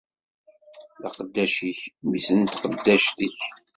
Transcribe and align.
D 1.01 1.03
aqeddac-ik, 1.07 1.79
mmi-s 2.03 2.27
n 2.31 2.39
tqeddact-ik. 2.51 3.39